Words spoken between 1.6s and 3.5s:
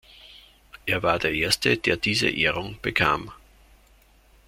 der diese Ehrung bekam.